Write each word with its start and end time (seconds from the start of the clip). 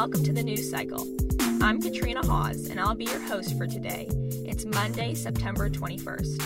welcome 0.00 0.24
to 0.24 0.32
the 0.32 0.42
news 0.42 0.70
cycle. 0.70 1.06
I'm 1.60 1.78
Katrina 1.78 2.26
Hawes, 2.26 2.70
and 2.70 2.80
I'll 2.80 2.94
be 2.94 3.04
your 3.04 3.20
host 3.20 3.58
for 3.58 3.66
today. 3.66 4.08
It's 4.46 4.64
Monday, 4.64 5.12
September 5.12 5.68
21st. 5.68 6.40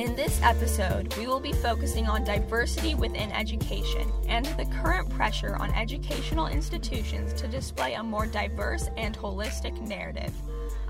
In 0.00 0.16
this 0.16 0.42
episode, 0.42 1.14
we 1.16 1.28
will 1.28 1.38
be 1.38 1.52
focusing 1.52 2.08
on 2.08 2.24
diversity 2.24 2.96
within 2.96 3.30
education 3.30 4.10
and 4.26 4.46
the 4.46 4.64
current 4.82 5.10
pressure 5.10 5.54
on 5.54 5.72
educational 5.74 6.48
institutions 6.48 7.32
to 7.34 7.46
display 7.46 7.94
a 7.94 8.02
more 8.02 8.26
diverse 8.26 8.90
and 8.96 9.16
holistic 9.16 9.80
narrative. 9.86 10.34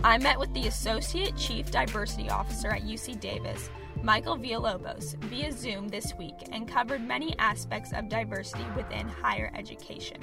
I 0.03 0.17
met 0.17 0.39
with 0.39 0.55
the 0.55 0.67
Associate 0.67 1.37
Chief 1.37 1.71
Diversity 1.71 2.31
Officer 2.31 2.71
at 2.71 2.85
UC 2.85 3.21
Davis, 3.21 3.69
Mikael 4.03 4.39
Villalobos, 4.39 5.17
via 5.25 5.53
Zoom 5.53 5.89
this 5.89 6.15
week 6.15 6.35
and 6.53 6.69
covered 6.69 7.01
many 7.01 7.37
aspects 7.39 7.93
of 7.93 8.09
diversity 8.09 8.65
within 8.77 9.09
higher 9.09 9.51
education. 9.57 10.19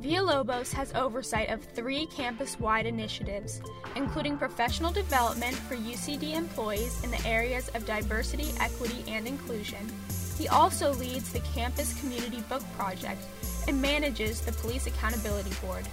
Villalobos 0.00 0.72
has 0.72 0.92
oversight 0.94 1.48
of 1.50 1.62
three 1.62 2.06
campus 2.06 2.58
wide 2.58 2.86
initiatives, 2.86 3.60
including 3.94 4.36
professional 4.36 4.90
development 4.90 5.54
for 5.54 5.76
UCD 5.76 6.34
employees 6.34 7.02
in 7.04 7.10
the 7.10 7.24
areas 7.26 7.68
of 7.74 7.86
diversity, 7.86 8.48
equity, 8.58 9.04
and 9.06 9.26
inclusion. 9.26 9.92
He 10.38 10.48
also 10.48 10.92
leads 10.94 11.32
the 11.32 11.40
Campus 11.40 11.98
Community 12.00 12.40
Book 12.48 12.62
Project 12.76 13.22
and 13.68 13.80
manages 13.80 14.40
the 14.40 14.52
Police 14.52 14.86
Accountability 14.86 15.52
Board. 15.64 15.86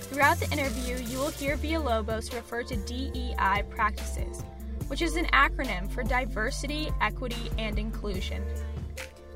Throughout 0.00 0.40
the 0.40 0.50
interview, 0.50 0.96
you 0.96 1.18
will 1.18 1.30
hear 1.30 1.56
Villalobos 1.56 2.34
refer 2.34 2.62
to 2.64 2.76
DEI 2.76 3.62
practices, 3.70 4.42
which 4.88 5.02
is 5.02 5.16
an 5.16 5.26
acronym 5.26 5.90
for 5.90 6.02
Diversity, 6.02 6.90
Equity, 7.00 7.50
and 7.58 7.78
Inclusion. 7.78 8.42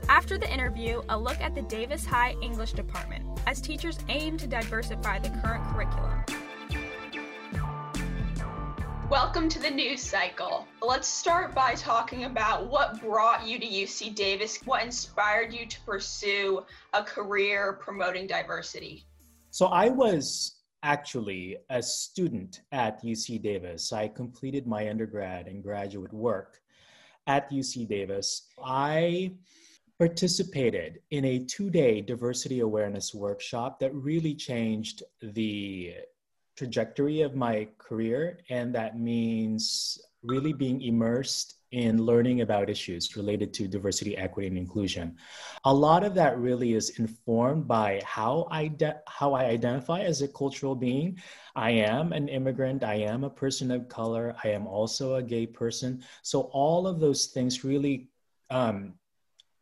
After 0.09 0.37
the 0.37 0.51
interview, 0.51 1.03
a 1.11 1.19
look 1.19 1.41
at 1.41 1.55
the 1.55 1.63
Davis 1.63 2.05
High 2.05 2.35
English 2.43 2.73
Department 2.73 3.25
as 3.47 3.61
teachers 3.61 3.99
aim 4.09 4.37
to 4.39 4.47
diversify 4.47 5.19
the 5.19 5.29
current 5.41 5.65
curriculum. 5.67 6.25
Welcome 9.11 9.51
to 9.51 9.59
the 9.59 9.71
news 9.71 10.01
cycle. 10.01 10.67
Let's 10.81 11.07
start 11.07 11.55
by 11.55 11.75
talking 11.75 12.25
about 12.25 12.71
what 12.71 12.99
brought 12.99 13.47
you 13.47 13.59
to 13.59 13.67
UC 13.67 14.15
Davis, 14.15 14.59
what 14.65 14.83
inspired 14.83 15.53
you 15.53 15.67
to 15.67 15.81
pursue 15.83 16.65
a 16.95 17.03
career 17.03 17.75
promoting 17.75 18.27
diversity. 18.27 19.05
So, 19.51 19.67
I 19.67 19.91
was 19.91 20.62
actually 20.83 21.57
a 21.71 21.83
student 21.83 22.63
at 22.73 23.03
UC 23.03 23.43
Davis. 23.43 23.93
I 23.93 24.09
completed 24.09 24.67
my 24.67 24.89
undergrad 24.89 25.47
and 25.47 25.63
graduate 25.63 26.13
work 26.13 26.61
at 27.27 27.51
UC 27.51 27.89
Davis. 27.89 28.49
I 28.65 29.35
participated 29.99 31.01
in 31.11 31.25
a 31.25 31.39
two 31.45 31.71
day 31.71 32.01
diversity 32.01 32.61
awareness 32.61 33.15
workshop 33.15 33.79
that 33.81 33.95
really 33.95 34.35
changed 34.35 35.03
the 35.23 35.95
trajectory 36.57 37.21
of 37.21 37.35
my 37.35 37.69
career. 37.79 38.41
And 38.51 38.75
that 38.75 38.99
means 38.99 39.99
really 40.23 40.53
being 40.53 40.83
immersed 40.83 41.57
in 41.73 42.05
learning 42.05 42.43
about 42.43 42.69
issues 42.69 43.17
related 43.17 43.53
to 43.55 43.67
diversity, 43.67 44.17
equity, 44.17 44.47
and 44.47 44.59
inclusion. 44.59 45.17
A 45.65 45.73
lot 45.73 46.05
of 46.05 46.15
that 46.15 46.39
really 46.39 46.75
is 46.75 46.99
informed 46.99 47.67
by 47.67 48.03
how 48.05 48.47
I, 48.51 48.69
de- 48.69 49.01
how 49.07 49.33
I 49.33 49.47
identify 49.47 50.01
as 50.01 50.21
a 50.21 50.29
cultural 50.29 50.75
being. 50.75 51.19
I 51.57 51.71
am 51.71 52.13
an 52.13 52.29
immigrant, 52.29 52.85
I 52.85 52.97
am 52.97 53.25
a 53.25 53.31
person 53.31 53.71
of 53.71 53.89
color, 53.89 54.37
I 54.45 54.49
am 54.49 54.67
also 54.67 55.15
a 55.15 55.23
gay 55.23 55.47
person. 55.47 56.05
So, 56.23 56.43
all 56.53 56.87
of 56.87 57.01
those 57.01 57.27
things 57.27 57.65
really 57.65 58.11
um, 58.51 58.95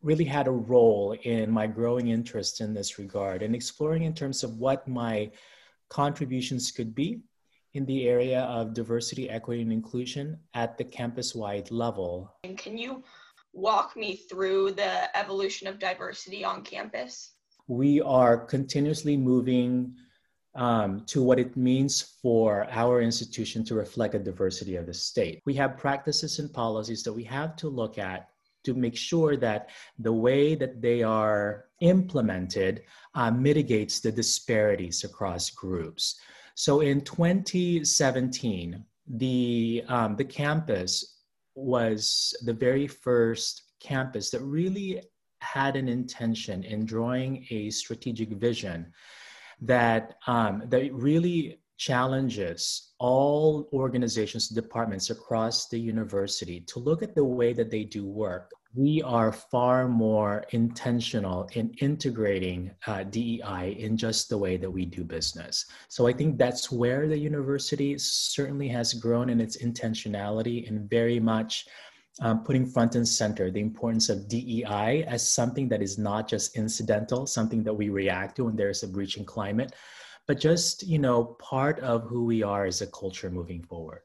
really 0.02 0.24
had 0.24 0.46
a 0.46 0.50
role 0.50 1.14
in 1.22 1.50
my 1.50 1.66
growing 1.66 2.08
interest 2.08 2.60
in 2.60 2.74
this 2.74 2.98
regard 2.98 3.42
and 3.42 3.54
exploring 3.54 4.04
in 4.04 4.14
terms 4.14 4.42
of 4.42 4.58
what 4.58 4.88
my 4.88 5.30
contributions 5.88 6.70
could 6.70 6.94
be 6.94 7.20
in 7.74 7.86
the 7.86 8.08
area 8.08 8.42
of 8.42 8.74
diversity, 8.74 9.28
equity, 9.30 9.62
and 9.62 9.72
inclusion 9.72 10.38
at 10.54 10.76
the 10.76 10.84
campus 10.84 11.34
wide 11.34 11.70
level. 11.70 12.34
And 12.44 12.58
can 12.58 12.76
you 12.76 13.04
walk 13.52 13.96
me 13.96 14.16
through 14.16 14.72
the 14.72 15.16
evolution 15.16 15.66
of 15.68 15.78
diversity 15.78 16.44
on 16.44 16.62
campus? 16.62 17.32
We 17.68 18.00
are 18.00 18.36
continuously 18.36 19.16
moving 19.16 19.94
um, 20.56 21.04
to 21.06 21.22
what 21.22 21.38
it 21.38 21.56
means 21.56 22.16
for 22.20 22.66
our 22.70 23.00
institution 23.00 23.64
to 23.66 23.74
reflect 23.76 24.14
a 24.14 24.18
diversity 24.18 24.76
of 24.76 24.86
the 24.86 24.94
state. 24.94 25.40
We 25.46 25.54
have 25.54 25.78
practices 25.78 26.40
and 26.40 26.52
policies 26.52 27.04
that 27.04 27.12
we 27.12 27.24
have 27.24 27.54
to 27.56 27.68
look 27.68 27.98
at 27.98 28.28
to 28.64 28.74
make 28.74 28.96
sure 28.96 29.36
that 29.36 29.70
the 29.98 30.12
way 30.12 30.54
that 30.54 30.82
they 30.82 31.02
are 31.02 31.66
implemented 31.80 32.82
uh, 33.14 33.30
mitigates 33.30 34.00
the 34.00 34.12
disparities 34.12 35.04
across 35.04 35.50
groups. 35.50 36.20
So 36.54 36.80
in 36.80 37.00
2017, 37.02 38.84
the, 39.06 39.84
um, 39.88 40.16
the 40.16 40.24
campus 40.24 41.20
was 41.54 42.34
the 42.44 42.52
very 42.52 42.86
first 42.86 43.62
campus 43.80 44.30
that 44.30 44.40
really 44.40 45.02
had 45.40 45.76
an 45.76 45.88
intention 45.88 46.62
in 46.64 46.84
drawing 46.84 47.46
a 47.50 47.70
strategic 47.70 48.30
vision 48.30 48.92
that, 49.62 50.14
um, 50.26 50.62
that 50.68 50.92
really 50.92 51.60
challenges 51.80 52.92
all 52.98 53.68
organizations, 53.72 54.48
departments 54.48 55.08
across 55.08 55.68
the 55.68 55.80
university 55.80 56.60
to 56.60 56.78
look 56.78 57.02
at 57.02 57.14
the 57.14 57.24
way 57.24 57.54
that 57.54 57.70
they 57.70 57.84
do 57.84 58.06
work. 58.06 58.50
We 58.74 59.02
are 59.02 59.32
far 59.32 59.88
more 59.88 60.44
intentional 60.50 61.48
in 61.54 61.74
integrating 61.80 62.70
uh, 62.86 63.02
DEI 63.02 63.76
in 63.78 63.96
just 63.96 64.28
the 64.28 64.38
way 64.38 64.56
that 64.58 64.70
we 64.70 64.84
do 64.84 65.02
business. 65.02 65.66
So 65.88 66.06
I 66.06 66.12
think 66.12 66.38
that's 66.38 66.70
where 66.70 67.08
the 67.08 67.18
university 67.18 67.98
certainly 67.98 68.68
has 68.68 68.94
grown 68.94 69.28
in 69.28 69.40
its 69.40 69.56
intentionality 69.56 70.68
and 70.68 70.88
very 70.88 71.18
much 71.18 71.66
um, 72.20 72.44
putting 72.44 72.66
front 72.66 72.94
and 72.94 73.06
center 73.06 73.50
the 73.50 73.60
importance 73.60 74.08
of 74.08 74.28
DEI 74.28 75.04
as 75.08 75.28
something 75.28 75.68
that 75.68 75.82
is 75.82 75.98
not 75.98 76.28
just 76.28 76.56
incidental, 76.56 77.26
something 77.26 77.64
that 77.64 77.74
we 77.74 77.88
react 77.88 78.36
to 78.36 78.44
when 78.44 78.56
there's 78.56 78.82
a 78.82 78.88
breaching 78.88 79.24
climate, 79.24 79.74
but 80.26 80.38
just, 80.38 80.86
you 80.86 80.98
know, 80.98 81.24
part 81.40 81.80
of 81.80 82.04
who 82.04 82.24
we 82.24 82.42
are 82.42 82.66
as 82.66 82.82
a 82.82 82.86
culture 82.86 83.30
moving 83.30 83.62
forward. 83.62 84.02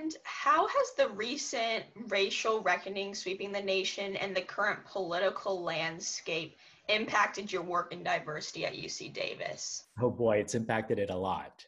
And 0.00 0.16
how 0.24 0.66
has 0.66 0.92
the 0.96 1.08
recent 1.10 1.84
racial 2.08 2.62
reckoning 2.62 3.14
sweeping 3.14 3.52
the 3.52 3.60
nation 3.60 4.16
and 4.16 4.34
the 4.34 4.40
current 4.40 4.78
political 4.86 5.62
landscape 5.62 6.56
impacted 6.88 7.52
your 7.52 7.60
work 7.60 7.92
in 7.92 8.02
diversity 8.02 8.64
at 8.64 8.72
UC 8.72 9.12
Davis? 9.12 9.84
Oh 10.00 10.10
boy, 10.10 10.38
it's 10.38 10.54
impacted 10.54 10.98
it 10.98 11.10
a 11.10 11.16
lot. 11.16 11.66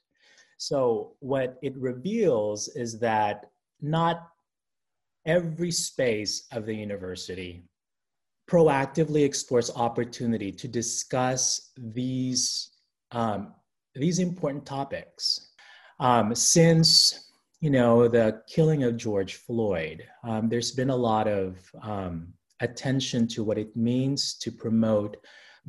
So, 0.56 1.12
what 1.20 1.59
it 1.62 1.76
reveals 1.76 2.69
is 2.69 2.98
that 3.00 3.50
not 3.82 4.28
every 5.26 5.70
space 5.70 6.47
of 6.53 6.64
the 6.64 6.75
university 6.75 7.64
proactively 8.49 9.26
explores 9.26 9.70
opportunity 9.76 10.50
to 10.53 10.69
discuss 10.69 11.72
these 11.76 12.70
um, 13.10 13.53
these 13.94 14.20
important 14.20 14.64
topics. 14.64 15.50
Um, 16.00 16.34
since 16.34 17.28
you 17.62 17.71
know 17.71 18.09
the 18.09 18.43
killing 18.49 18.83
of 18.83 18.97
George 18.97 19.37
Floyd, 19.37 20.03
um, 20.25 20.49
there's 20.49 20.73
been 20.73 20.91
a 20.91 20.97
lot 20.97 21.28
of 21.28 21.59
um, 21.81 22.27
attention 22.59 23.28
to 23.28 23.45
what 23.45 23.56
it 23.56 23.77
means 23.77 24.34
to 24.39 24.50
promote 24.50 25.17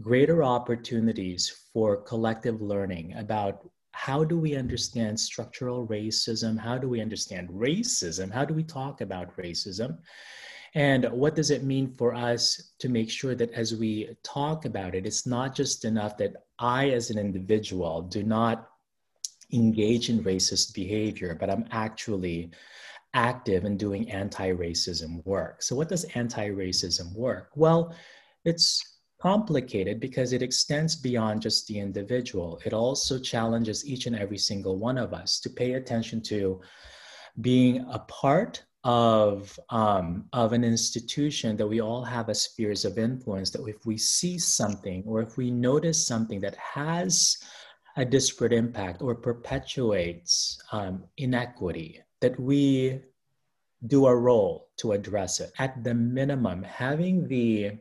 greater 0.02 0.44
opportunities 0.44 1.68
for 1.72 1.98
collective 1.98 2.64
learning 2.64 3.14
about 3.16 3.70
how 3.92 4.24
do 4.24 4.40
we 4.40 4.56
understand 4.56 5.20
structural 5.20 5.86
racism? 5.86 6.58
How 6.58 6.80
do 6.80 6.90
we 6.90 7.00
understand 7.00 7.50
racism? 7.50 8.32
How 8.32 8.44
do 8.44 8.56
we 8.56 8.64
talk 8.64 9.02
about 9.02 9.38
racism? 9.38 10.00
And 10.74 11.06
what 11.12 11.36
does 11.36 11.52
it 11.52 11.64
mean 11.64 11.94
for 11.94 12.16
us 12.16 12.72
to 12.80 12.90
make 12.90 13.12
sure 13.12 13.36
that 13.36 13.52
as 13.52 13.76
we 13.76 14.18
talk 14.24 14.66
about 14.66 14.96
it, 14.96 15.06
it's 15.06 15.28
not 15.28 15.54
just 15.54 15.86
enough 15.86 16.18
that 16.18 16.34
I, 16.58 16.90
as 16.90 17.12
an 17.12 17.20
individual, 17.20 18.02
do 18.02 18.24
not 18.24 18.68
engage 19.54 20.10
in 20.10 20.24
racist 20.24 20.74
behavior, 20.74 21.38
but 21.40 21.50
I'm 21.50 21.66
actually 21.72 22.52
active 23.14 23.66
in 23.66 23.78
doing 23.78 24.10
anti 24.10 24.52
racism 24.52 25.26
work. 25.26 25.62
So, 25.62 25.76
what 25.76 25.90
does 25.90 26.04
anti 26.16 26.50
racism 26.50 27.14
work? 27.16 27.52
Well, 27.56 27.96
it's 28.46 29.00
complicated 29.22 30.02
because 30.02 30.34
it 30.34 30.42
extends 30.42 30.96
beyond 30.96 31.42
just 31.42 31.66
the 31.68 31.80
individual. 31.80 32.60
It 32.66 32.74
also 32.74 33.18
challenges 33.18 33.86
each 33.86 34.06
and 34.06 34.18
every 34.18 34.38
single 34.38 34.78
one 34.78 34.98
of 34.98 35.14
us 35.14 35.40
to 35.42 35.50
pay 35.50 35.74
attention 35.74 36.22
to 36.24 36.60
being 37.40 37.86
a 37.90 38.00
part 38.00 38.64
of 38.84 39.58
um, 39.70 40.26
of 40.34 40.52
an 40.52 40.66
institution 40.66 41.56
that 41.56 41.68
we 41.68 41.80
all 41.80 42.04
have 42.04 42.28
as 42.30 42.42
spheres 42.42 42.84
of 42.84 42.98
influence 42.98 43.50
that 43.52 43.66
if 43.66 43.86
we 43.86 43.98
see 43.98 44.38
something 44.38 45.04
or 45.08 45.22
if 45.22 45.38
we 45.38 45.50
notice 45.50 46.06
something 46.06 46.42
that 46.42 46.56
has 46.56 47.38
a 47.96 48.06
disparate 48.06 48.54
impact 48.54 49.02
or 49.02 49.16
perpetuates 49.16 50.60
um, 50.72 51.04
inequity 51.18 52.02
that 52.22 52.40
we 52.40 53.00
do 53.86 54.08
a 54.08 54.16
role 54.16 54.70
to 54.78 54.94
address 54.94 55.40
it 55.40 55.52
at 55.60 55.84
the 55.84 55.94
minimum 55.94 56.64
having 56.64 57.28
the 57.28 57.72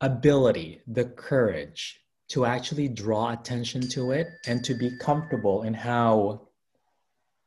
ability 0.00 0.80
the 0.86 1.04
courage 1.04 2.00
to 2.28 2.44
actually 2.44 2.88
draw 2.88 3.32
attention 3.32 3.86
to 3.88 4.12
it 4.12 4.28
and 4.46 4.64
to 4.64 4.74
be 4.74 4.96
comfortable 4.98 5.62
in 5.62 5.74
how 5.74 6.48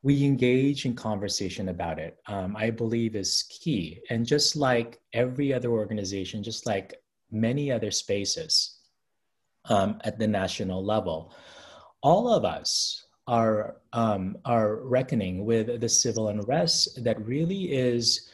we 0.04 0.24
engage 0.24 0.86
in 0.86 0.96
conversation 0.96 1.70
about 1.70 1.98
it, 1.98 2.20
um, 2.28 2.56
I 2.56 2.70
believe 2.70 3.16
is 3.16 3.46
key. 3.50 4.00
And 4.12 4.24
just 4.24 4.56
like 4.56 5.02
every 5.14 5.52
other 5.52 5.72
organization, 5.72 6.44
just 6.44 6.68
like 6.68 7.02
many 7.32 7.72
other 7.72 7.90
spaces 7.90 8.75
um, 9.70 10.00
at 10.04 10.20
the 10.20 10.28
national 10.28 10.84
level, 10.84 11.34
all 12.02 12.28
of 12.28 12.46
us 12.46 13.06
are 13.28 13.78
um, 13.94 14.38
are 14.46 14.78
reckoning 14.84 15.46
with 15.46 15.80
the 15.82 15.90
civil 15.90 16.28
unrest 16.28 17.04
that 17.04 17.26
really 17.26 17.72
is, 17.72 18.30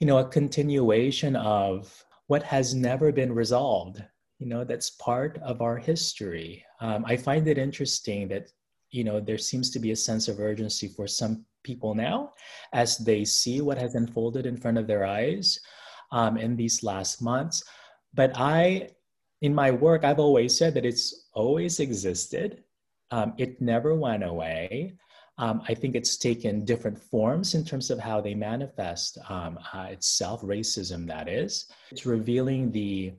you 0.00 0.06
know, 0.06 0.18
a 0.18 0.28
continuation 0.28 1.36
of 1.36 2.04
what 2.26 2.42
has 2.42 2.74
never 2.74 3.12
been 3.12 3.32
resolved. 3.32 4.02
You 4.38 4.46
know, 4.48 4.64
that's 4.64 4.90
part 4.90 5.38
of 5.44 5.62
our 5.62 5.76
history. 5.76 6.64
Um, 6.80 7.04
I 7.06 7.16
find 7.16 7.46
it 7.46 7.58
interesting 7.58 8.26
that 8.28 8.48
you 8.92 9.02
know 9.02 9.18
there 9.18 9.38
seems 9.38 9.70
to 9.70 9.80
be 9.80 9.90
a 9.90 9.96
sense 9.96 10.28
of 10.28 10.38
urgency 10.38 10.86
for 10.86 11.08
some 11.08 11.44
people 11.64 11.94
now 11.94 12.32
as 12.72 12.98
they 12.98 13.24
see 13.24 13.60
what 13.60 13.78
has 13.78 13.94
unfolded 13.94 14.46
in 14.46 14.56
front 14.56 14.78
of 14.78 14.86
their 14.86 15.04
eyes 15.04 15.58
um, 16.12 16.36
in 16.36 16.54
these 16.54 16.82
last 16.82 17.22
months 17.22 17.64
but 18.14 18.30
i 18.36 18.88
in 19.42 19.54
my 19.54 19.70
work 19.70 20.04
i've 20.04 20.18
always 20.18 20.56
said 20.56 20.74
that 20.74 20.86
it's 20.86 21.22
always 21.32 21.80
existed. 21.80 22.64
Um, 23.10 23.34
it 23.38 23.60
never 23.60 23.94
went 23.94 24.24
away. 24.24 24.94
Um, 25.38 25.62
I 25.66 25.74
think 25.74 25.94
it's 25.94 26.16
taken 26.16 26.64
different 26.64 26.98
forms 26.98 27.54
in 27.54 27.64
terms 27.64 27.90
of 27.90 27.98
how 27.98 28.20
they 28.20 28.34
manifest 28.34 29.18
um, 29.28 29.58
uh, 29.72 29.88
itself, 29.90 30.42
racism, 30.42 31.06
that 31.08 31.28
is. 31.28 31.66
It's 31.90 32.06
revealing 32.06 32.70
the 32.70 33.14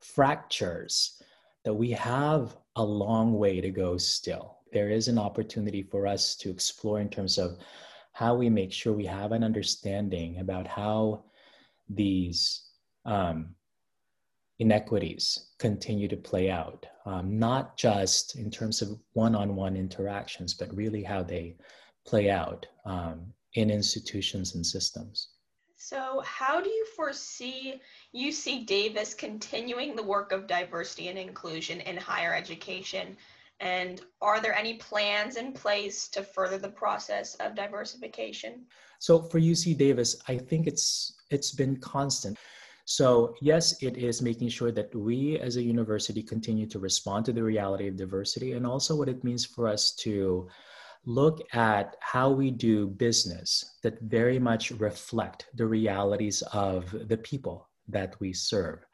fractures 0.00 1.22
that 1.64 1.74
we 1.74 1.90
have 1.92 2.56
a 2.76 2.84
long 2.84 3.38
way 3.38 3.60
to 3.60 3.70
go 3.70 3.96
still. 3.96 4.58
There 4.72 4.90
is 4.90 5.08
an 5.08 5.18
opportunity 5.18 5.82
for 5.82 6.06
us 6.06 6.36
to 6.36 6.50
explore 6.50 7.00
in 7.00 7.08
terms 7.08 7.38
of 7.38 7.58
how 8.12 8.34
we 8.34 8.50
make 8.50 8.72
sure 8.72 8.92
we 8.92 9.06
have 9.06 9.32
an 9.32 9.42
understanding 9.42 10.38
about 10.40 10.66
how 10.66 11.24
these 11.88 12.66
um, 13.04 13.54
inequities 14.58 15.50
continue 15.58 16.08
to 16.08 16.16
play 16.16 16.50
out, 16.50 16.86
um, 17.06 17.38
not 17.38 17.76
just 17.76 18.36
in 18.36 18.50
terms 18.50 18.82
of 18.82 18.98
one 19.12 19.34
on 19.34 19.56
one 19.56 19.76
interactions, 19.76 20.54
but 20.54 20.74
really 20.74 21.02
how 21.02 21.22
they 21.22 21.56
play 22.06 22.30
out 22.30 22.66
um, 22.84 23.26
in 23.54 23.70
institutions 23.70 24.54
and 24.54 24.64
systems. 24.64 25.28
So, 25.76 26.22
how 26.24 26.60
do 26.60 26.70
you 26.70 26.86
foresee 26.96 27.80
UC 28.16 28.66
Davis 28.66 29.12
continuing 29.12 29.94
the 29.94 30.02
work 30.02 30.32
of 30.32 30.46
diversity 30.46 31.08
and 31.08 31.18
inclusion 31.18 31.80
in 31.82 31.96
higher 31.96 32.34
education 32.34 33.16
and 33.60 34.02
are 34.20 34.40
there 34.40 34.54
any 34.54 34.74
plans 34.74 35.36
in 35.36 35.52
place 35.52 36.08
to 36.08 36.22
further 36.22 36.58
the 36.58 36.68
process 36.68 37.34
of 37.36 37.54
diversification? 37.54 38.66
So 38.98 39.22
for 39.22 39.38
UC 39.38 39.76
Davis, 39.78 40.16
I 40.28 40.38
think 40.38 40.66
it's 40.66 41.14
it's 41.30 41.52
been 41.52 41.76
constant. 41.76 42.36
So 42.84 43.34
yes, 43.40 43.82
it 43.82 43.96
is 43.96 44.20
making 44.20 44.50
sure 44.50 44.70
that 44.72 44.94
we 44.94 45.38
as 45.38 45.56
a 45.56 45.62
university 45.62 46.22
continue 46.22 46.66
to 46.66 46.78
respond 46.78 47.24
to 47.26 47.32
the 47.32 47.42
reality 47.42 47.88
of 47.88 47.96
diversity 47.96 48.52
and 48.52 48.66
also 48.66 48.94
what 48.94 49.08
it 49.08 49.24
means 49.24 49.44
for 49.44 49.66
us 49.66 49.92
to 49.96 50.48
look 51.06 51.40
at 51.54 51.96
how 52.00 52.30
we 52.30 52.50
do 52.50 52.86
business 52.86 53.76
that 53.82 54.00
very 54.02 54.38
much 54.38 54.70
reflect 54.70 55.46
the 55.54 55.66
realities 55.66 56.42
of 56.52 56.94
the 57.08 57.16
people 57.18 57.68
that 57.88 58.18
we 58.20 58.32
serve. 58.32 58.84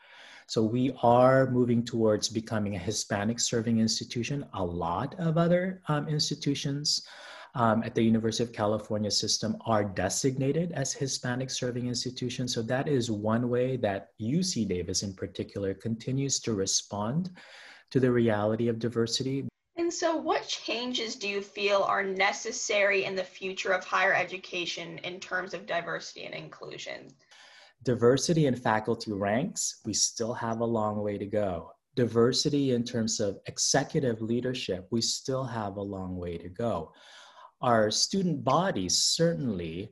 So 0.46 0.62
we 0.62 0.92
are 1.02 1.48
moving 1.50 1.84
towards 1.84 2.28
becoming 2.28 2.74
a 2.74 2.80
Hispanic 2.80 3.38
serving 3.38 3.78
institution. 3.78 4.44
A 4.54 4.64
lot 4.64 5.14
of 5.18 5.38
other 5.38 5.80
um, 5.86 6.08
institutions 6.08 7.06
um, 7.54 7.82
at 7.82 7.94
the 7.94 8.02
University 8.02 8.44
of 8.44 8.52
California 8.52 9.10
system 9.10 9.56
are 9.66 9.84
designated 9.84 10.72
as 10.72 10.92
Hispanic 10.92 11.50
serving 11.50 11.88
institutions. 11.88 12.54
So 12.54 12.62
that 12.62 12.88
is 12.88 13.10
one 13.10 13.48
way 13.48 13.76
that 13.78 14.10
UC 14.20 14.68
Davis 14.68 15.02
in 15.02 15.14
particular 15.14 15.74
continues 15.74 16.40
to 16.40 16.54
respond 16.54 17.30
to 17.90 18.00
the 18.00 18.10
reality 18.10 18.68
of 18.68 18.78
diversity. 18.78 19.48
And 19.76 19.92
so, 19.92 20.16
what 20.16 20.46
changes 20.46 21.16
do 21.16 21.28
you 21.28 21.40
feel 21.40 21.82
are 21.82 22.04
necessary 22.04 23.04
in 23.04 23.16
the 23.16 23.24
future 23.24 23.72
of 23.72 23.84
higher 23.84 24.14
education 24.14 24.98
in 24.98 25.18
terms 25.18 25.54
of 25.54 25.66
diversity 25.66 26.26
and 26.26 26.34
inclusion? 26.34 27.08
diversity 27.82 28.46
in 28.46 28.54
faculty 28.54 29.12
ranks, 29.12 29.80
we 29.84 29.94
still 29.94 30.34
have 30.34 30.60
a 30.60 30.64
long 30.64 31.02
way 31.02 31.16
to 31.18 31.26
go. 31.26 31.72
Diversity 31.96 32.72
in 32.72 32.84
terms 32.84 33.20
of 33.20 33.38
executive 33.46 34.20
leadership, 34.20 34.86
we 34.90 35.00
still 35.00 35.44
have 35.44 35.76
a 35.76 35.82
long 35.82 36.16
way 36.16 36.38
to 36.38 36.48
go. 36.48 36.92
Our 37.60 37.90
student 37.90 38.42
body 38.42 38.88
certainly 38.88 39.90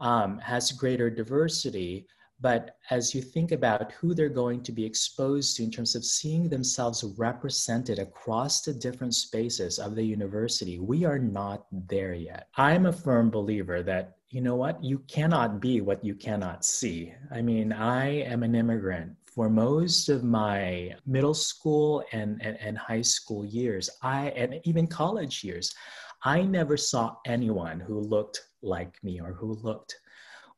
um, 0.00 0.38
has 0.38 0.72
greater 0.72 1.10
diversity, 1.10 2.06
but 2.40 2.76
as 2.88 3.14
you 3.14 3.20
think 3.20 3.52
about 3.52 3.92
who 3.92 4.14
they're 4.14 4.30
going 4.30 4.62
to 4.62 4.72
be 4.72 4.84
exposed 4.84 5.56
to 5.56 5.62
in 5.62 5.70
terms 5.70 5.94
of 5.94 6.04
seeing 6.04 6.48
themselves 6.48 7.04
represented 7.18 7.98
across 7.98 8.62
the 8.62 8.72
different 8.72 9.14
spaces 9.14 9.78
of 9.78 9.94
the 9.94 10.02
university, 10.02 10.78
we 10.78 11.04
are 11.04 11.18
not 11.18 11.66
there 11.70 12.14
yet. 12.14 12.48
I'm 12.56 12.86
a 12.86 12.92
firm 12.92 13.30
believer 13.30 13.82
that 13.82 14.16
you 14.30 14.40
know 14.40 14.54
what? 14.54 14.82
You 14.82 15.00
cannot 15.00 15.60
be 15.60 15.80
what 15.80 16.04
you 16.04 16.14
cannot 16.14 16.64
see. 16.64 17.12
I 17.32 17.42
mean, 17.42 17.72
I 17.72 18.22
am 18.22 18.42
an 18.44 18.54
immigrant. 18.54 19.16
For 19.26 19.50
most 19.50 20.08
of 20.08 20.24
my 20.24 20.94
middle 21.06 21.34
school 21.34 22.04
and, 22.12 22.40
and, 22.40 22.56
and 22.60 22.78
high 22.78 23.02
school 23.02 23.44
years, 23.44 23.90
I 24.02 24.28
and 24.30 24.60
even 24.64 24.86
college 24.86 25.42
years, 25.44 25.74
I 26.22 26.42
never 26.42 26.76
saw 26.76 27.16
anyone 27.26 27.80
who 27.80 28.00
looked 28.00 28.42
like 28.62 29.02
me 29.02 29.20
or 29.20 29.32
who 29.32 29.54
looked 29.54 30.00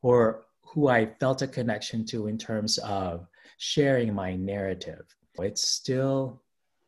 or 0.03 0.45
who 0.63 0.89
I 0.89 1.07
felt 1.21 1.43
a 1.43 1.47
connection 1.47 2.05
to 2.07 2.27
in 2.27 2.39
terms 2.39 2.79
of 2.79 3.27
sharing 3.59 4.15
my 4.15 4.35
narrative. 4.35 5.05
It's 5.39 5.69
still 5.69 6.43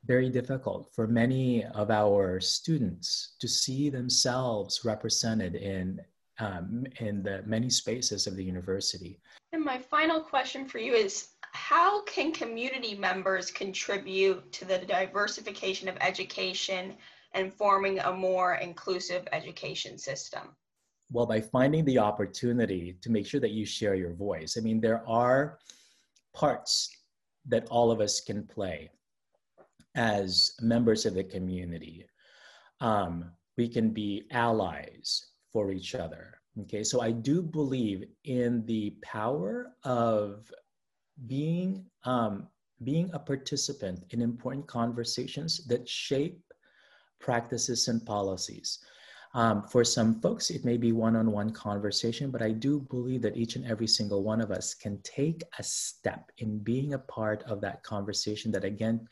very 0.07 0.29
difficult 0.29 0.91
for 0.93 1.07
many 1.07 1.65
of 1.65 1.91
our 1.91 2.41
students 2.41 3.37
to 3.41 3.49
see 3.49 3.91
themselves 3.91 4.85
represented 4.85 5.55
in 5.55 6.01
um, 6.41 6.85
in 6.99 7.23
the 7.23 7.45
many 7.47 7.71
spaces 7.71 8.27
of 8.27 8.35
the 8.35 8.43
university. 8.43 9.21
And 9.53 9.65
my 9.65 9.79
final 9.79 10.21
question 10.21 10.67
for 10.67 10.79
you 10.79 10.93
is 10.93 11.29
how 11.53 12.03
can 12.03 12.33
community 12.33 12.97
members 12.97 13.53
contribute 13.53 14.51
to 14.51 14.65
the 14.65 14.79
diversification 14.79 15.89
of 15.89 15.97
education 16.01 16.97
and 17.35 17.53
forming 17.53 17.99
a 18.01 18.13
more 18.13 18.55
inclusive 18.55 19.27
education 19.33 19.99
system? 19.99 20.57
Well, 21.11 21.27
by 21.27 21.41
finding 21.41 21.85
the 21.85 21.99
opportunity 21.99 22.97
to 23.03 23.11
make 23.11 23.27
sure 23.27 23.41
that 23.41 23.51
you 23.51 23.67
share 23.67 23.95
your 23.95 24.15
voice. 24.15 24.57
I 24.57 24.61
mean, 24.63 24.81
there 24.81 25.07
are 25.09 25.59
parts 26.35 26.89
that 27.47 27.69
all 27.69 27.91
of 27.91 28.01
us 28.01 28.21
can 28.21 28.47
play 28.47 28.91
as 29.95 30.53
members 30.61 31.07
of 31.07 31.15
the 31.15 31.25
community. 31.25 32.07
Um, 32.81 33.31
we 33.57 33.69
can 33.69 33.91
be 33.91 34.25
allies 34.33 35.27
for 35.53 35.71
each 35.71 35.95
other. 35.95 36.35
Okay, 36.63 36.85
so 36.85 37.01
I 37.01 37.11
do 37.11 37.43
believe 37.43 38.05
in 38.25 38.65
the 38.67 38.97
power 39.03 39.73
of 39.85 40.51
being 41.27 41.85
um, 42.05 42.49
being 42.83 43.11
a 43.13 43.19
participant 43.19 44.05
in 44.11 44.21
important 44.21 44.67
conversations 44.67 45.65
that 45.67 45.89
shape 45.89 46.43
practices 47.21 47.89
and 47.89 48.05
policies. 48.05 48.79
Um, 49.35 49.65
for 49.65 49.83
some 49.83 50.21
folks, 50.21 50.51
it 50.51 50.65
may 50.65 50.77
be 50.77 50.93
one-on-one 50.93 51.51
conversation, 51.51 52.31
but 52.31 52.41
I 52.41 52.53
do 52.53 52.81
believe 52.89 53.21
that 53.23 53.37
each 53.37 53.57
and 53.57 53.67
every 53.67 53.89
single 53.89 54.23
one 54.23 54.41
of 54.41 54.53
us 54.53 54.75
can 54.75 55.01
take 55.03 55.43
a 55.59 55.63
step 55.63 56.31
in 56.39 56.59
being 56.61 56.95
a 56.95 56.99
part 57.01 57.43
of 57.43 57.61
that 57.63 57.83
conversation 57.83 58.53
that 58.53 58.65
again 58.65 59.09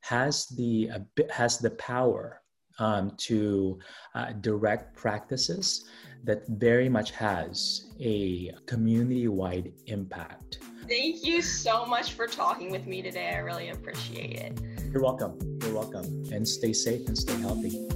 has 0.00 0.46
the 0.46 0.90
has 1.30 1.58
the 1.58 1.70
power 1.72 2.40
um, 2.80 3.12
to 3.18 3.78
uh, 4.14 4.32
direct 4.40 4.96
practices 4.96 5.84
that 6.24 6.42
very 6.48 6.88
much 6.88 7.12
has 7.12 7.92
a 8.00 8.52
community 8.66 9.28
wide 9.28 9.72
impact. 9.86 10.58
Thank 10.90 11.24
you 11.24 11.40
so 11.40 11.86
much 11.86 12.14
for 12.14 12.26
talking 12.26 12.68
with 12.68 12.88
me 12.88 13.00
today. 13.00 13.28
I 13.32 13.38
really 13.38 13.68
appreciate 13.68 14.32
it. 14.32 14.60
You're 14.90 15.04
welcome. 15.04 15.38
You're 15.62 15.72
welcome. 15.72 16.24
And 16.32 16.46
stay 16.46 16.72
safe 16.72 17.06
and 17.06 17.16
stay 17.16 17.36
healthy. 17.40 17.86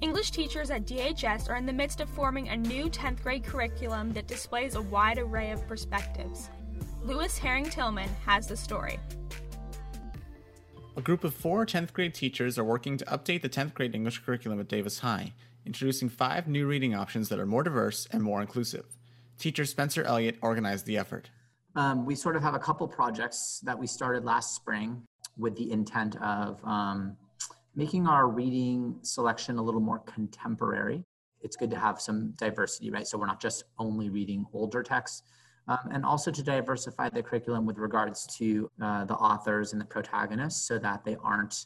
English 0.00 0.30
teachers 0.30 0.70
at 0.70 0.86
DHS 0.86 1.50
are 1.50 1.56
in 1.56 1.66
the 1.66 1.74
midst 1.74 2.00
of 2.00 2.08
forming 2.08 2.48
a 2.48 2.56
new 2.56 2.88
10th 2.88 3.22
grade 3.22 3.44
curriculum 3.44 4.14
that 4.14 4.26
displays 4.26 4.76
a 4.76 4.80
wide 4.80 5.18
array 5.18 5.50
of 5.50 5.68
perspectives. 5.68 6.48
Lewis 7.04 7.36
Herring 7.36 7.68
Tillman 7.68 8.08
has 8.24 8.46
the 8.46 8.56
story. 8.56 8.98
A 10.96 11.02
group 11.02 11.22
of 11.22 11.34
four 11.34 11.66
10th 11.66 11.92
grade 11.92 12.14
teachers 12.14 12.58
are 12.58 12.64
working 12.64 12.96
to 12.96 13.04
update 13.04 13.42
the 13.42 13.50
10th 13.50 13.74
grade 13.74 13.94
English 13.94 14.20
curriculum 14.20 14.58
at 14.58 14.68
Davis 14.68 15.00
High, 15.00 15.34
introducing 15.66 16.08
five 16.08 16.48
new 16.48 16.66
reading 16.66 16.94
options 16.94 17.28
that 17.28 17.38
are 17.38 17.44
more 17.44 17.62
diverse 17.62 18.08
and 18.10 18.22
more 18.22 18.40
inclusive. 18.40 18.86
Teacher 19.40 19.64
Spencer 19.64 20.04
Elliott 20.04 20.36
organized 20.42 20.86
the 20.86 20.98
effort. 20.98 21.30
Um, 21.74 22.04
we 22.04 22.14
sort 22.14 22.36
of 22.36 22.42
have 22.42 22.54
a 22.54 22.58
couple 22.58 22.86
projects 22.86 23.60
that 23.64 23.78
we 23.78 23.86
started 23.86 24.24
last 24.24 24.54
spring 24.54 25.02
with 25.38 25.56
the 25.56 25.72
intent 25.72 26.16
of 26.16 26.62
um, 26.64 27.16
making 27.74 28.06
our 28.06 28.28
reading 28.28 28.96
selection 29.02 29.56
a 29.56 29.62
little 29.62 29.80
more 29.80 30.00
contemporary. 30.00 31.04
It's 31.40 31.56
good 31.56 31.70
to 31.70 31.78
have 31.78 32.00
some 32.00 32.32
diversity, 32.36 32.90
right? 32.90 33.06
So 33.06 33.16
we're 33.16 33.26
not 33.26 33.40
just 33.40 33.64
only 33.78 34.10
reading 34.10 34.44
older 34.52 34.82
texts, 34.82 35.22
um, 35.68 35.88
and 35.90 36.04
also 36.04 36.30
to 36.30 36.42
diversify 36.42 37.08
the 37.08 37.22
curriculum 37.22 37.64
with 37.64 37.78
regards 37.78 38.26
to 38.38 38.70
uh, 38.82 39.04
the 39.06 39.14
authors 39.14 39.72
and 39.72 39.80
the 39.80 39.86
protagonists 39.86 40.66
so 40.68 40.78
that 40.78 41.04
they 41.04 41.16
aren't 41.22 41.64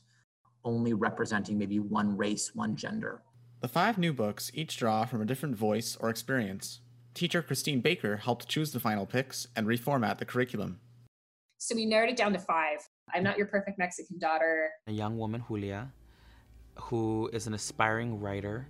only 0.65 0.95
representing 0.95 1.59
maybe 1.59 1.81
one 1.81 2.17
race, 2.17 2.55
one 2.55 2.77
gender. 2.77 3.23
The 3.63 3.69
five 3.69 3.99
new 3.99 4.13
books 4.13 4.51
each 4.55 4.77
draw 4.77 5.07
from 5.07 5.23
a 5.23 5.25
different 5.25 5.57
voice 5.57 5.97
or 5.99 6.09
experience. 6.11 6.81
Teacher 7.15 7.43
Christine 7.43 7.81
Baker 7.81 8.17
helped 8.17 8.49
choose 8.49 8.73
the 8.73 8.81
final 8.81 9.07
picks 9.07 9.47
and 9.55 9.69
reformat 9.69 10.19
the 10.19 10.25
curriculum. 10.25 10.81
So 11.59 11.77
we 11.77 11.87
narrowed 11.87 12.11
it 12.11 12.17
down 12.17 12.33
to 12.33 12.41
five. 12.41 12.81
I'm 13.15 13.23
Not 13.23 13.39
Your 13.39 13.47
Perfect 13.47 13.79
Mexican 13.79 14.19
Daughter. 14.19 14.71
A 14.89 14.93
young 14.93 15.17
woman, 15.17 15.45
Julia, 15.47 15.93
who 16.75 17.31
is 17.33 17.47
an 17.47 17.55
aspiring 17.55 18.19
writer, 18.19 18.67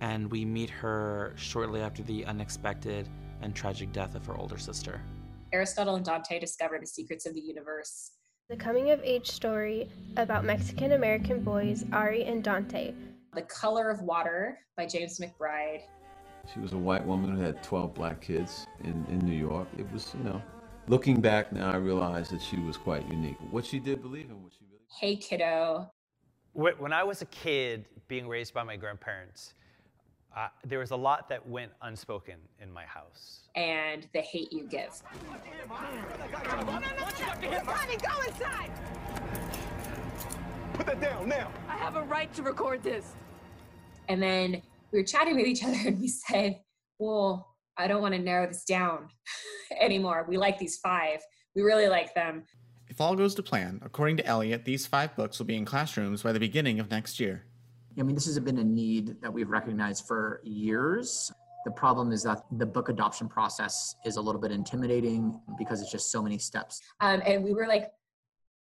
and 0.00 0.30
we 0.30 0.44
meet 0.44 0.70
her 0.70 1.32
shortly 1.36 1.80
after 1.80 2.04
the 2.04 2.24
unexpected 2.26 3.08
and 3.42 3.56
tragic 3.56 3.92
death 3.92 4.14
of 4.14 4.24
her 4.26 4.36
older 4.36 4.56
sister. 4.56 5.00
Aristotle 5.52 5.96
and 5.96 6.04
Dante 6.04 6.38
discover 6.38 6.78
the 6.78 6.86
secrets 6.86 7.26
of 7.26 7.34
the 7.34 7.40
universe. 7.40 8.12
The 8.50 8.56
coming 8.56 8.92
of 8.92 9.00
age 9.02 9.26
story 9.26 9.88
about 10.16 10.44
Mexican 10.44 10.92
American 10.92 11.42
boys 11.42 11.84
Ari 11.92 12.24
and 12.24 12.44
Dante. 12.44 12.94
The 13.34 13.42
Color 13.42 13.90
of 13.90 14.00
Water 14.02 14.60
by 14.76 14.86
James 14.86 15.18
McBride. 15.18 15.80
She 16.52 16.60
was 16.60 16.72
a 16.72 16.78
white 16.78 17.04
woman 17.04 17.34
who 17.34 17.42
had 17.42 17.62
12 17.62 17.94
black 17.94 18.20
kids 18.20 18.66
in, 18.82 19.04
in 19.08 19.18
New 19.20 19.36
York. 19.36 19.66
It 19.78 19.90
was, 19.92 20.12
you 20.16 20.24
know, 20.24 20.42
looking 20.86 21.20
back 21.20 21.52
now, 21.52 21.70
I 21.70 21.76
realize 21.76 22.28
that 22.30 22.42
she 22.42 22.58
was 22.58 22.76
quite 22.76 23.08
unique. 23.10 23.36
What 23.50 23.64
she 23.64 23.78
did 23.78 24.02
believe 24.02 24.30
in, 24.30 24.42
what 24.42 24.52
she 24.52 24.64
really. 24.70 24.82
Hey, 25.00 25.16
kiddo. 25.16 25.90
When 26.52 26.92
I 26.92 27.02
was 27.02 27.22
a 27.22 27.26
kid 27.26 27.86
being 28.06 28.28
raised 28.28 28.54
by 28.54 28.62
my 28.62 28.76
grandparents, 28.76 29.54
uh, 30.36 30.48
there 30.64 30.78
was 30.78 30.90
a 30.90 30.96
lot 30.96 31.28
that 31.28 31.46
went 31.48 31.72
unspoken 31.82 32.36
in 32.60 32.72
my 32.72 32.84
house. 32.84 33.40
And 33.54 34.06
the 34.12 34.20
hate 34.20 34.52
you 34.52 34.64
give. 34.64 35.02
Go 38.02 38.22
inside! 38.26 38.70
Put 40.74 40.86
that 40.86 41.00
down 41.00 41.28
now. 41.28 41.50
I 41.68 41.76
have 41.76 41.96
a 41.96 42.02
right 42.02 42.32
to 42.34 42.42
record 42.42 42.82
this. 42.82 43.14
And 44.08 44.22
then 44.22 44.60
we 44.94 45.00
were 45.00 45.04
chatting 45.04 45.34
with 45.34 45.46
each 45.46 45.64
other 45.64 45.76
and 45.84 46.00
we 46.00 46.08
said, 46.08 46.60
well, 47.00 47.56
I 47.76 47.88
don't 47.88 48.00
want 48.00 48.14
to 48.14 48.20
narrow 48.20 48.46
this 48.46 48.64
down 48.64 49.08
anymore. 49.80 50.24
We 50.28 50.38
like 50.38 50.56
these 50.56 50.78
five. 50.78 51.20
We 51.56 51.62
really 51.62 51.88
like 51.88 52.14
them. 52.14 52.44
If 52.88 53.00
all 53.00 53.16
goes 53.16 53.34
to 53.34 53.42
plan, 53.42 53.80
according 53.84 54.18
to 54.18 54.26
Elliot, 54.26 54.64
these 54.64 54.86
five 54.86 55.16
books 55.16 55.38
will 55.40 55.46
be 55.46 55.56
in 55.56 55.64
classrooms 55.64 56.22
by 56.22 56.32
the 56.32 56.38
beginning 56.38 56.78
of 56.78 56.90
next 56.90 57.18
year. 57.18 57.44
I 57.98 58.02
mean, 58.02 58.14
this 58.14 58.26
has 58.26 58.38
been 58.38 58.58
a 58.58 58.64
need 58.64 59.20
that 59.20 59.32
we've 59.32 59.50
recognized 59.50 60.06
for 60.06 60.40
years. 60.44 61.32
The 61.64 61.72
problem 61.72 62.12
is 62.12 62.22
that 62.22 62.44
the 62.52 62.66
book 62.66 62.88
adoption 62.88 63.28
process 63.28 63.96
is 64.04 64.16
a 64.16 64.20
little 64.20 64.40
bit 64.40 64.52
intimidating 64.52 65.40
because 65.58 65.80
it's 65.80 65.90
just 65.90 66.12
so 66.12 66.22
many 66.22 66.38
steps. 66.38 66.80
Um, 67.00 67.20
and 67.26 67.42
we 67.42 67.52
were 67.52 67.66
like 67.66 67.90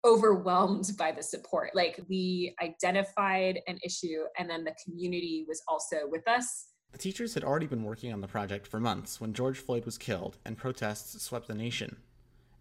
overwhelmed 0.05 0.91
by 0.99 1.13
the 1.13 1.23
support. 1.23 1.71
Like 1.75 2.01
we 2.09 2.55
identified 2.63 3.61
an 3.67 3.79
issue, 3.85 4.25
and 4.39 4.49
then 4.49 4.65
the 4.65 4.75
community 4.85 5.45
was 5.49 5.63
also 5.69 6.09
with 6.09 6.27
us. 6.29 6.69
The 6.93 6.99
teachers 6.99 7.35
had 7.35 7.45
already 7.45 7.67
been 7.67 7.85
working 7.85 8.13
on 8.13 8.21
the 8.21 8.29
project 8.29 8.67
for 8.67 8.79
months 8.79 9.21
when 9.21 9.33
George 9.33 9.59
Floyd 9.59 9.87
was 9.87 9.97
killed 9.97 10.37
and 10.45 10.59
protests 10.59 11.21
swept 11.23 11.49
the 11.49 11.55
nation. 11.55 11.97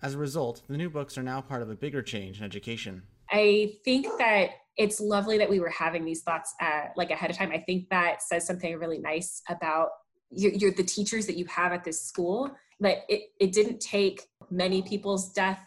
As 0.01 0.15
a 0.15 0.17
result, 0.17 0.61
the 0.67 0.77
new 0.77 0.89
books 0.89 1.17
are 1.17 1.23
now 1.23 1.41
part 1.41 1.61
of 1.61 1.69
a 1.69 1.75
bigger 1.75 2.01
change 2.01 2.39
in 2.39 2.45
education. 2.45 3.03
I 3.29 3.73
think 3.83 4.07
that 4.17 4.51
it's 4.77 4.99
lovely 4.99 5.37
that 5.37 5.49
we 5.49 5.59
were 5.59 5.69
having 5.69 6.05
these 6.05 6.23
thoughts 6.23 6.53
uh, 6.61 6.85
like 6.95 7.11
ahead 7.11 7.29
of 7.29 7.37
time. 7.37 7.51
I 7.51 7.59
think 7.59 7.89
that 7.89 8.21
says 8.23 8.47
something 8.47 8.77
really 8.77 8.99
nice 8.99 9.41
about 9.49 9.89
you're, 10.31 10.53
you're 10.53 10.71
the 10.71 10.83
teachers 10.83 11.25
that 11.27 11.37
you 11.37 11.45
have 11.45 11.73
at 11.73 11.83
this 11.83 12.01
school. 12.01 12.51
That 12.79 12.99
it, 13.09 13.31
it 13.39 13.51
didn't 13.51 13.79
take 13.79 14.27
many 14.49 14.81
people's 14.81 15.31
death 15.33 15.59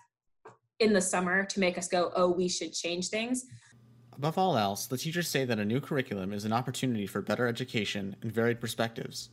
in 0.84 0.92
the 0.92 1.00
summer 1.00 1.44
to 1.44 1.60
make 1.60 1.76
us 1.78 1.88
go, 1.88 2.12
oh, 2.14 2.30
we 2.30 2.48
should 2.48 2.72
change 2.72 3.08
things. 3.08 3.46
Above 4.16 4.38
all 4.38 4.56
else, 4.56 4.86
the 4.86 4.96
teachers 4.96 5.28
say 5.28 5.44
that 5.44 5.58
a 5.58 5.64
new 5.64 5.80
curriculum 5.80 6.32
is 6.32 6.44
an 6.44 6.52
opportunity 6.52 7.06
for 7.06 7.20
better 7.20 7.48
education 7.48 8.14
and 8.22 8.30
varied 8.30 8.60
perspectives. 8.60 9.30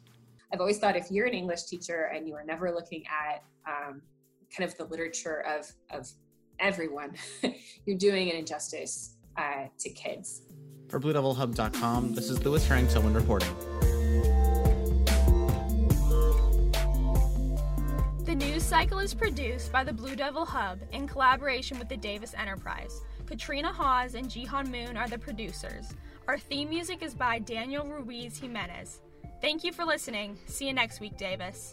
I've 0.52 0.60
always 0.60 0.80
thought 0.80 0.96
if 0.96 1.12
you're 1.12 1.28
an 1.28 1.34
English 1.34 1.64
teacher 1.64 2.12
and 2.16 2.28
you 2.28 2.34
are 2.34 2.44
never 2.44 2.72
looking 2.72 3.04
at 3.06 3.44
um, 3.68 4.02
kind 4.56 4.70
of 4.70 4.76
the 4.78 4.86
literature 4.86 5.42
of, 5.42 5.72
of 5.92 6.10
everyone, 6.60 7.16
you're 7.86 7.98
doing 7.98 8.32
an 8.32 8.38
injustice 8.38 9.16
uh, 9.38 9.66
to 9.80 9.90
kids. 9.90 10.42
For 10.90 11.00
BlueDevilHub.com, 11.00 12.16
this 12.16 12.30
is 12.30 12.44
Lewis 12.44 12.68
Harring 12.68 12.88
Tillman 12.88 13.14
reporting. 13.14 13.56
News 18.42 18.64
cycle 18.64 18.98
is 18.98 19.14
produced 19.14 19.72
by 19.72 19.84
the 19.84 19.94
Blue 19.94 20.16
Devil 20.16 20.46
Hub 20.46 20.80
in 20.94 21.08
collaboration 21.08 21.78
with 21.78 21.90
the 21.90 21.96
Davis 21.96 22.34
Enterprise. 22.36 23.02
Katrina 23.28 23.72
Hawes 23.72 24.16
and 24.16 24.28
Jihan 24.28 24.66
Moon 24.72 24.98
are 24.98 25.08
the 25.08 25.20
producers. 25.20 25.94
Our 26.28 26.40
theme 26.40 26.70
music 26.70 27.04
is 27.04 27.14
by 27.14 27.38
Daniel 27.38 27.86
Ruiz 27.86 28.40
Jimenez. 28.40 29.02
Thank 29.42 29.64
you 29.64 29.72
for 29.72 29.86
listening. 29.86 30.40
See 30.48 30.66
you 30.66 30.74
next 30.74 31.00
week, 31.00 31.18
Davis. 31.18 31.72